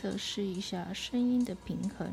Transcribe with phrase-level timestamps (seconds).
[0.00, 2.10] 测试一下声音的平衡。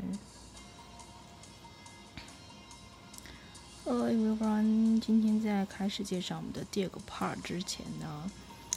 [3.82, 8.30] Hello everyone，今天在开始介绍我们的第二个 part 之前呢，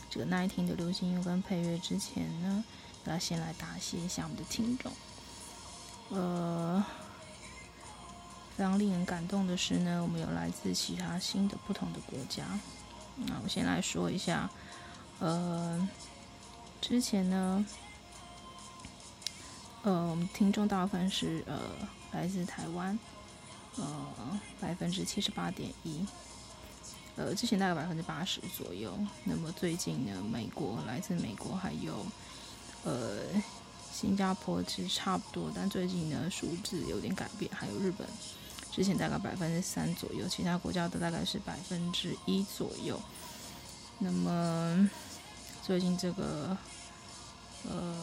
[0.10, 2.64] 这个那一天的流行音乐跟配乐之前呢，
[3.04, 4.90] 要先来答谢一下我们的听众。
[6.12, 6.82] 呃，
[8.56, 12.46] 非常令人感动的是呢，我们有来自其他新的不同的国家。
[13.18, 14.50] 那我先来说一下，
[15.20, 15.86] 呃，
[16.80, 17.66] 之前呢。
[19.84, 21.60] 呃，我们听众大部分是呃
[22.12, 22.98] 来自台湾，
[23.78, 26.06] 呃百分之七十八点一，
[27.16, 28.96] 呃之前大概百分之八十左右。
[29.24, 32.06] 那么最近呢，美国来自美国还有
[32.84, 33.22] 呃
[33.92, 38.08] 新加坡其实差不多，但最近呢数字有点改变，还有日本，
[38.72, 43.02] 之前大概百分之三左右，其他国家都大概是百分之一左右。
[43.98, 44.88] 那么
[45.64, 46.56] 最近这个
[47.68, 47.98] 呃。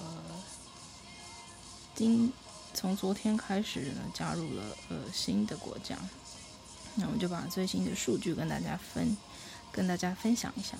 [1.98, 2.32] 今
[2.72, 5.98] 从昨天开始呢，加入了呃新的国家，
[6.94, 9.16] 那我们就把最新的数据跟大家分，
[9.72, 10.78] 跟大家分享一下。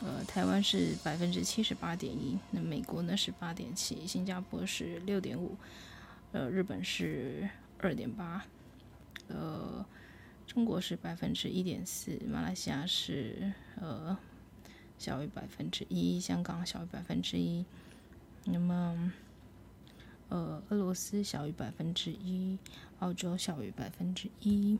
[0.00, 5.56] 呃，台湾是百分之七十八点一，那美国呢是八点七，新加坡是六点五，
[6.30, 7.50] 呃，日本是
[7.80, 8.46] 二点八，
[9.26, 9.84] 呃，
[10.46, 14.16] 中国是百分之一点四，马来西亚是呃
[15.00, 17.64] 小于百分之一，香港小于百分之一，
[18.44, 19.12] 那么。
[20.28, 22.58] 呃，俄罗斯小于百分之一，
[23.00, 24.78] 澳洲小于百分之一，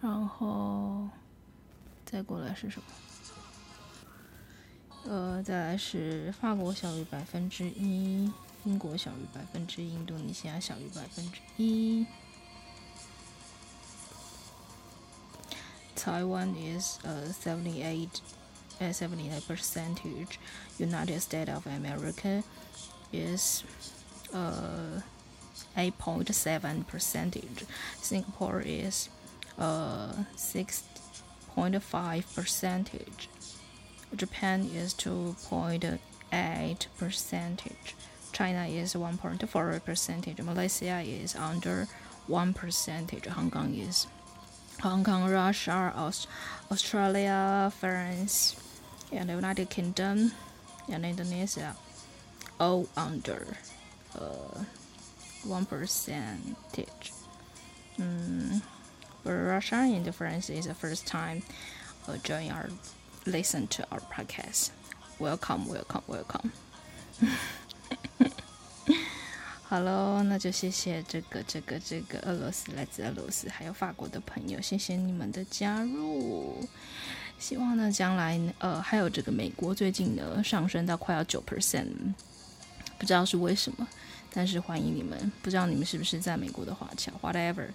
[0.00, 1.08] 然后
[2.04, 2.86] 再过来是什么？
[5.06, 8.30] 呃，再来是法国小于百分之一，
[8.64, 12.06] 英国小于百分之一，印度尼西亚小于百分之一。
[15.96, 18.20] Taiwan is a seventy eight,
[18.78, 20.38] uh seventy eight percentage.
[20.78, 22.42] United States of America.
[23.14, 23.64] Is
[24.32, 25.00] uh
[25.76, 27.64] 8.7 percentage.
[28.00, 29.08] Singapore is
[29.58, 33.28] uh 6.5 percentage.
[34.16, 37.94] Japan is 2.8 percentage.
[38.32, 40.40] China is 1.4 percentage.
[40.42, 41.86] Malaysia is under
[42.26, 43.26] 1 percentage.
[43.26, 44.06] Hong Kong is
[44.80, 46.26] Hong Kong, Russia, Aust
[46.70, 48.56] Australia, France,
[49.12, 50.32] and the United Kingdom,
[50.90, 51.76] and Indonesia
[52.59, 53.47] all under
[54.15, 54.63] uh,
[55.45, 57.13] one percentage.
[57.97, 58.61] Um,
[59.23, 61.41] for Russia and France is the first time
[62.07, 62.69] uh, join our
[63.25, 64.71] listen to our podcast.
[65.19, 66.51] Welcome, welcome, welcome.
[69.63, 76.67] 好喽，那就谢谢这个这个这个俄罗斯来自俄罗斯还有法国的朋友，谢谢你们的加入。
[77.37, 82.13] 希望呢将来呃还有这个美国最近呢上升到快要九 percent。
[82.98, 83.86] 不知道是为什么，
[84.32, 85.30] 但是欢迎你们。
[85.42, 87.68] 不知道你们是不是在美国的华侨？Whatever，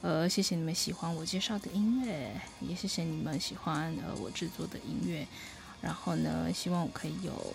[0.00, 5.26] 呃，谢谢你们喜欢我介绍的音乐，也谢谢你们喜欢呃我制作的音乐。
[5.80, 7.54] 然后呢，希望我可以有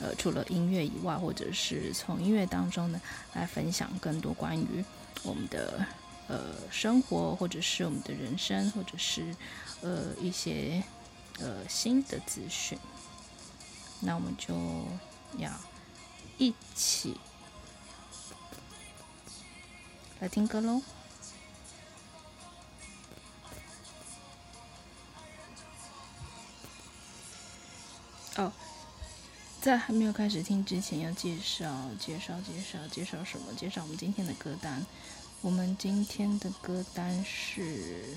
[0.00, 3.00] 呃除了音乐以外，或者是从音乐当中呢
[3.34, 4.84] 来分享更多关于
[5.22, 5.86] 我们的
[6.26, 9.34] 呃生活，或者是我们的人生，或者是
[9.82, 10.82] 呃一些
[11.38, 12.76] 呃新的资讯。
[14.00, 14.54] 那我们就
[15.38, 15.50] 要。
[16.40, 17.20] 一起
[20.20, 20.80] 来听歌喽！
[28.36, 28.50] 哦，
[29.60, 33.52] 在还没有开始听之前，要介绍、介绍、介绍、介绍什么？
[33.52, 34.86] 介绍我们今天的歌单。
[35.42, 38.16] 我们今天的歌单是……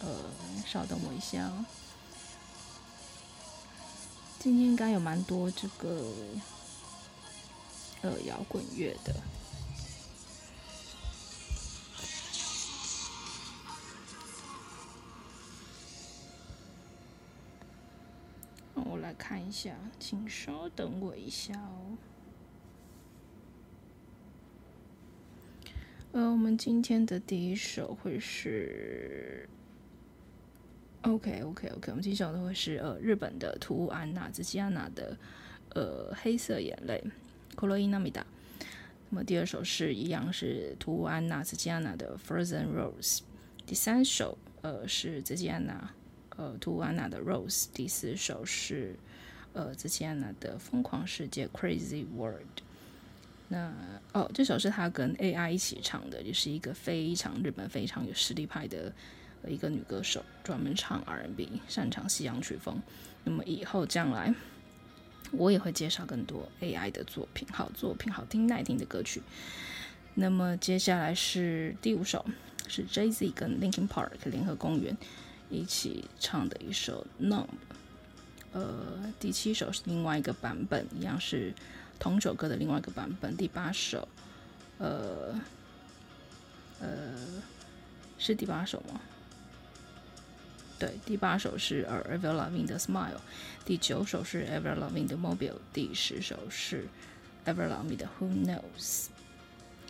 [0.00, 0.06] 呃，
[0.66, 1.50] 稍等我一下。
[4.38, 6.12] 今天应该有蛮多这个。
[8.02, 9.14] 呃，摇滚乐的。
[18.74, 21.98] 我来看一下，请稍等我一下哦。
[26.12, 29.48] 呃，我们今天的第一首会是
[31.02, 35.16] OK OK OK，我们第一首都会是呃日本的图安娜兹基安娜的
[35.74, 37.04] 呃黑色眼泪
[37.58, 38.22] Kuroi Namida。
[39.10, 43.20] 那么第二首是一样是图安娜兹基安娜的 Frozen Rose。
[43.66, 45.90] 第三首呃是兹基安娜
[46.36, 47.66] 呃图安娜的 Rose。
[47.74, 48.94] 第四首是
[49.54, 52.62] 呃兹基安娜的疯狂世界 Crazy World。
[53.48, 53.74] 那
[54.12, 58.92] 哦这首是他跟 AI 一起唱的，也是一个非常日本非常有实力派的。
[59.46, 62.82] 一个女歌手，专门唱 R&B，擅长西洋曲风。
[63.22, 64.34] 那么以后将来，
[65.32, 69.22] 我也会介绍更多 AI 的作品，好作品，好听耐听的歌曲。
[70.14, 72.24] 那么接下来是第五首，
[72.66, 74.96] 是 Jay-Z 跟 Linkin Park 联合公园
[75.48, 77.44] 一起唱的一首《Numb》。
[78.52, 81.54] 呃，第七首是另外一个版本，一样是
[81.98, 83.36] 同首歌的另外一个版本。
[83.36, 84.08] 第八首，
[84.78, 85.38] 呃，
[86.80, 87.14] 呃，
[88.18, 89.00] 是第八首吗？
[90.78, 93.18] 对，第八首是 Ever Loving 的 Smile，
[93.64, 96.86] 第九首是 Ever Loving 的 Mobile，第十首是
[97.44, 99.06] Ever Loving 的 Who Knows。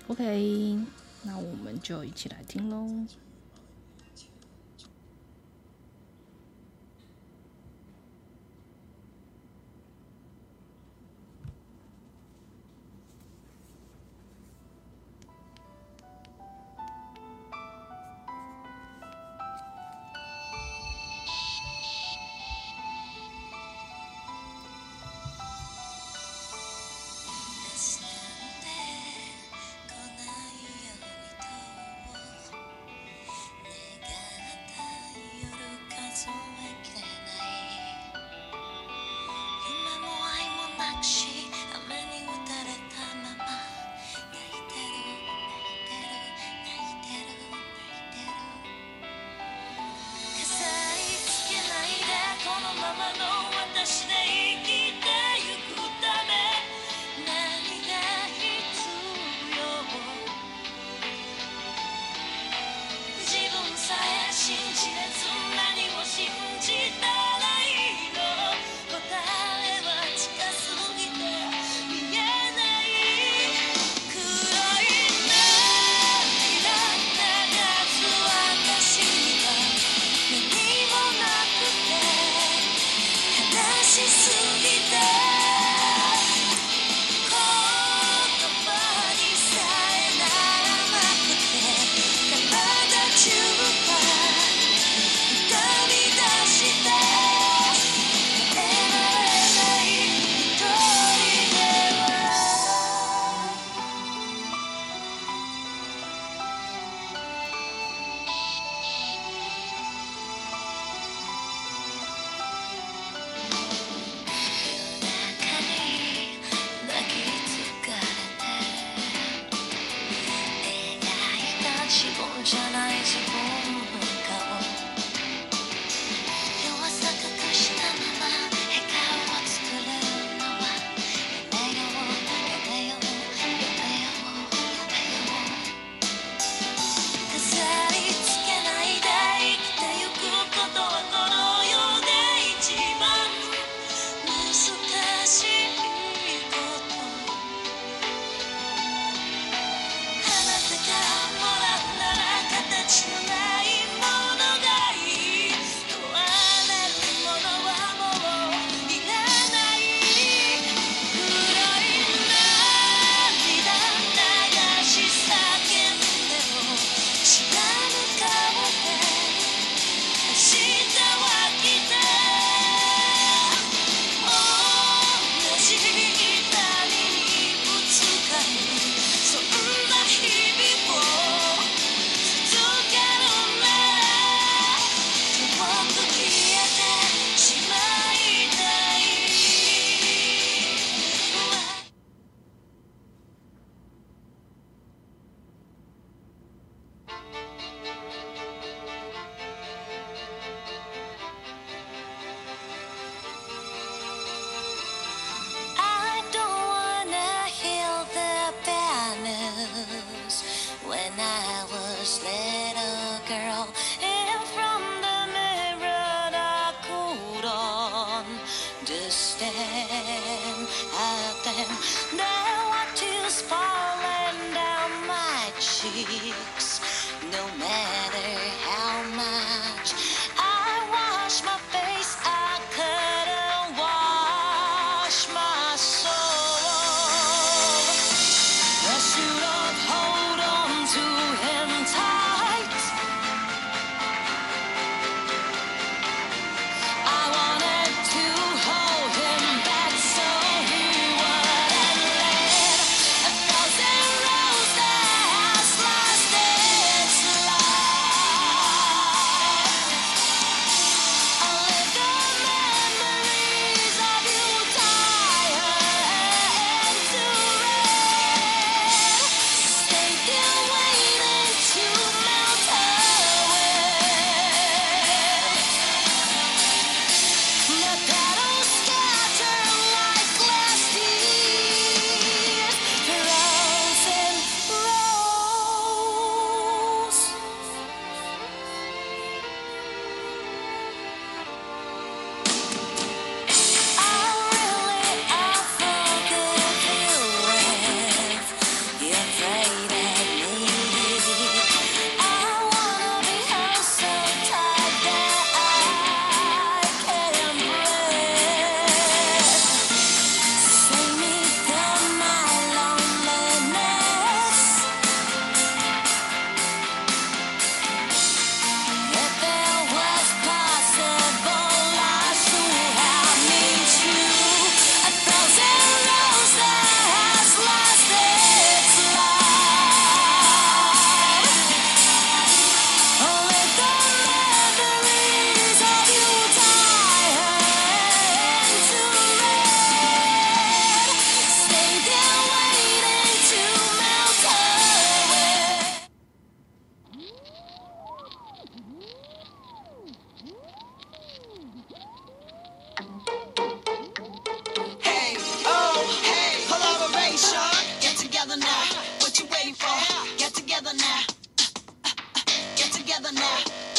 [0.06, 0.78] OK，
[1.22, 3.06] 那我们就一起来听喽。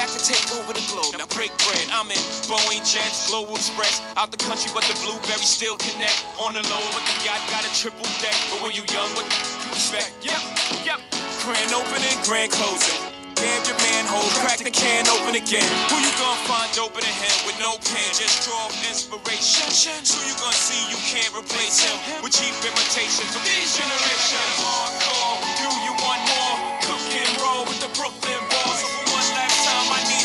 [0.00, 1.12] back to take over the globe.
[1.12, 1.84] Now break bread.
[1.92, 2.16] I'm in
[2.48, 6.24] Boeing jets, Global Express, out the country, but the blueberries still connect.
[6.40, 8.32] On the low, but the yacht got a triple deck.
[8.48, 10.16] But when you young, what you expect?
[10.24, 10.40] Yep,
[10.88, 11.00] yep.
[11.44, 12.96] Grand opening, grand closing.
[13.36, 15.68] Damn your manhole, crack the can open again.
[15.92, 18.08] Who you gonna find open a him with no pen?
[18.16, 19.68] Just draw inspiration.
[19.68, 24.99] Who you gonna see you can't replace him with cheap imitations of these generations?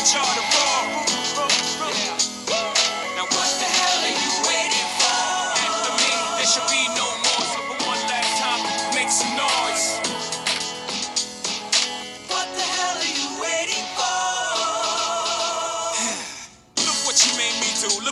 [0.06, 0.45] charter.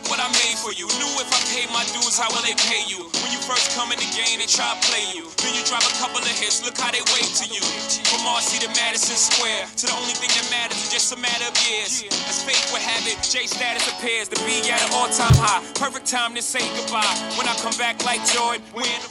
[0.05, 0.87] up what I made for you.
[1.01, 3.09] Knew if I paid my dues, how will they pay you?
[3.25, 5.29] When you first come in the game, they try to play you.
[5.41, 7.65] Then you drive a couple of hits, look how they wait to you.
[8.13, 11.49] From Marcy to Madison Square, to the only thing that matters is just a matter
[11.49, 12.05] of years.
[12.29, 15.65] As fate would have it, J status appears to be at an all time high.
[15.75, 17.15] Perfect time to say goodbye.
[17.37, 19.11] When I come back like Jordan, we in the.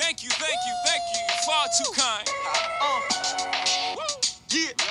[0.00, 1.20] Thank you, thank you, thank you.
[1.28, 2.24] You're far too kind.
[2.80, 3.00] Uh,
[4.50, 4.89] yeah.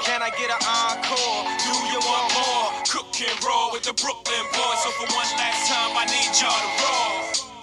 [0.00, 1.44] Can I get an encore?
[1.60, 2.72] Do you want more?
[2.88, 4.80] Cook and roll with the Brooklyn boys.
[4.80, 7.12] So for one last time, I need y'all to roll.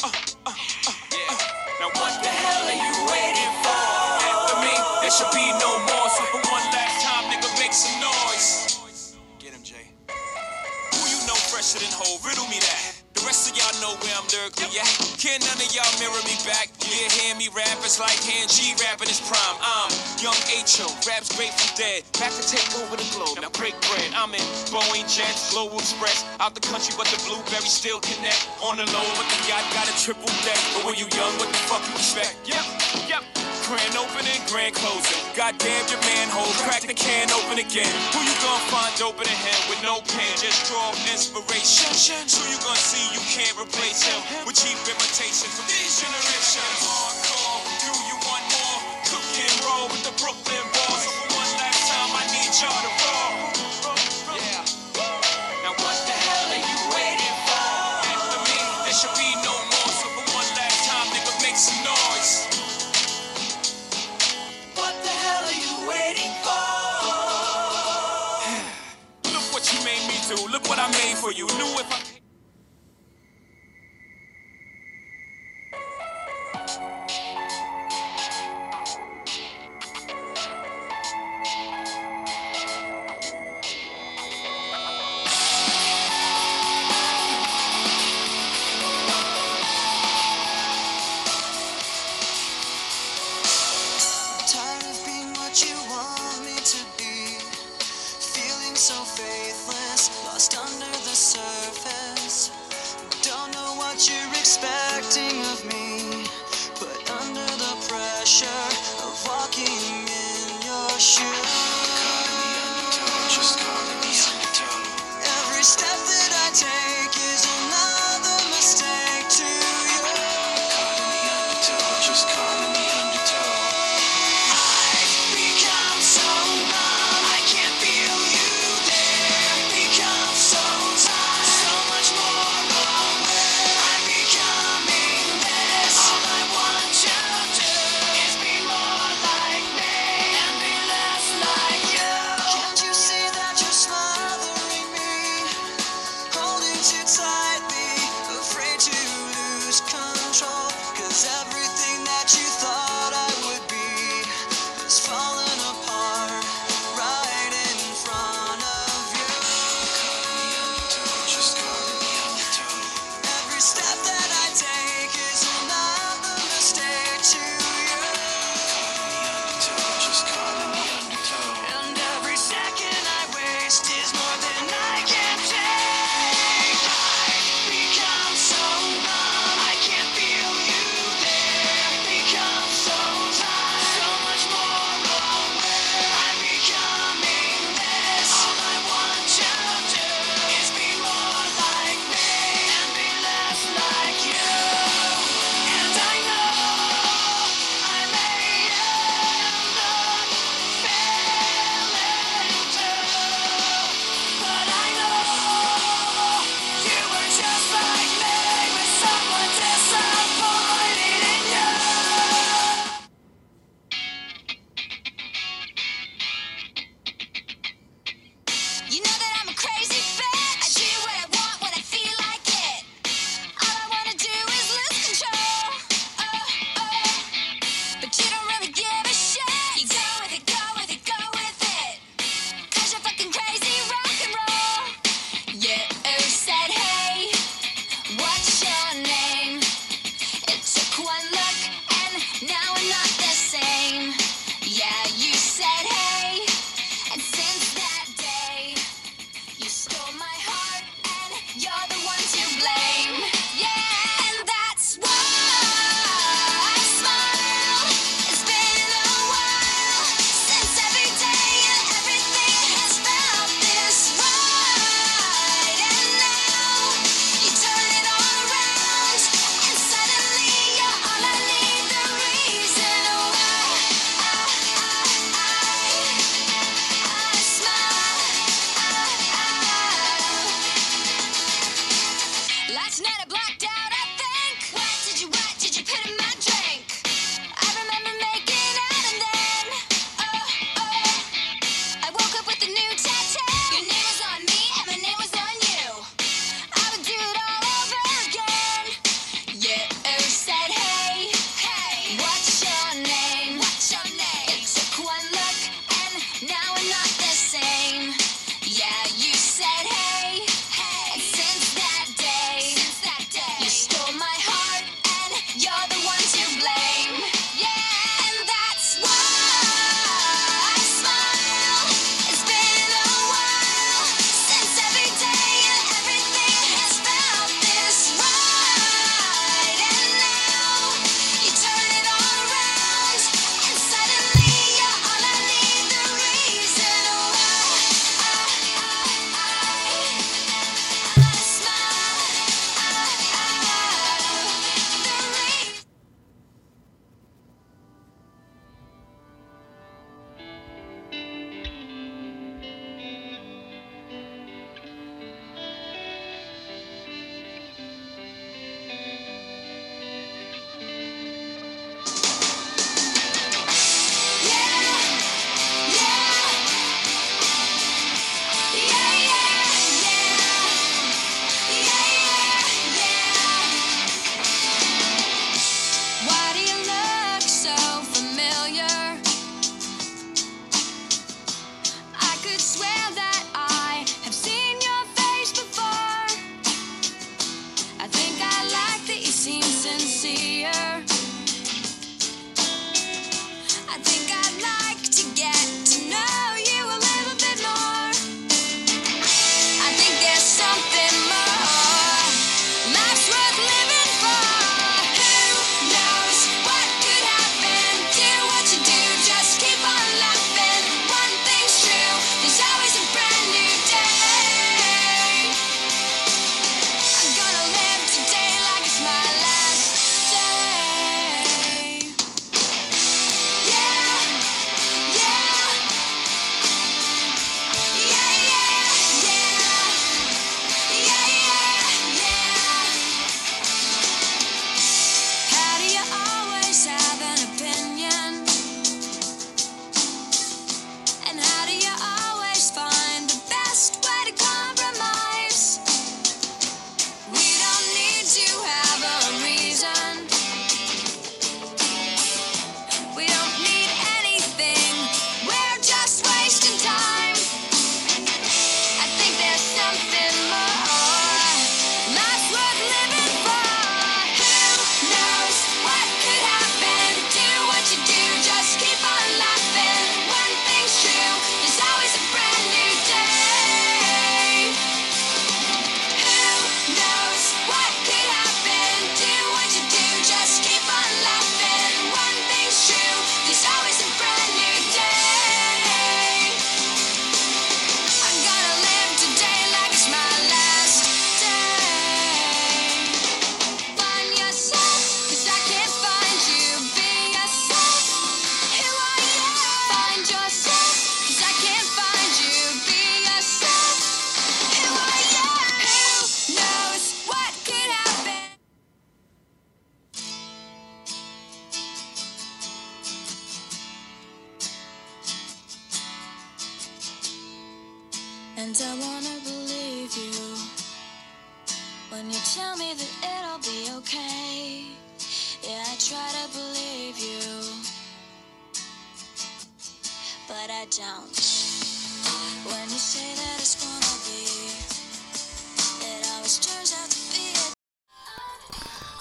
[0.05, 0.13] Uh,
[0.45, 1.37] uh, uh.
[1.81, 3.81] Now what the hell are you waiting for?
[4.29, 6.09] After me, there should be no more.
[6.13, 9.17] So for one last time, nigga, make some noise.
[9.39, 9.89] Get him, Jay.
[10.07, 12.21] Who you know fresher than whole?
[12.21, 12.98] Riddle me that.
[13.29, 14.89] Rest of y'all know where I'm lyrically at.
[15.21, 16.73] Can none of y'all mirror me back?
[16.81, 19.57] Yeah, hear me rap, it's like Han G rapping his prime.
[19.61, 22.01] I'm young H.O., raps Grateful Dead.
[22.17, 24.09] Back to take over the globe, now break bread.
[24.17, 24.41] I'm in
[24.73, 26.25] Boeing Jets, Global Express.
[26.41, 28.49] Out the country, but the blueberries still connect.
[28.65, 30.57] On the low, but the yacht got a triple deck.
[30.73, 32.33] But when you young, what the fuck you expect?
[32.49, 32.65] Yep,
[33.13, 33.38] yep.
[33.69, 35.21] Grand opening, grand closing.
[35.37, 37.93] Goddamn your manhole, crack the can open again.
[38.17, 40.33] Who you gonna find open a him with no pen?
[40.41, 41.93] Just draw inspiration.
[42.33, 46.81] Who you gonna see you can't replace him with cheap imitation from these generations?
[46.81, 48.79] Hardcore, do you want more?
[49.05, 51.05] Cook and roll with the Brooklyn boys.
[51.29, 52.98] One last time, I need y'all to